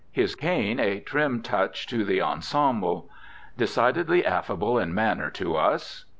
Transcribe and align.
His 0.11 0.33
cane 0.33 0.79
a 0.79 0.99
trim 0.99 1.43
touch 1.43 1.85
to 1.85 2.03
the 2.03 2.23
ensemble. 2.23 3.07
Decidedly 3.55 4.25
affable 4.25 4.79
in 4.79 4.95
manner 4.95 5.29
to 5.29 5.55
us. 5.55 6.05